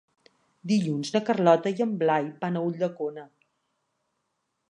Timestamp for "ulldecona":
2.69-3.27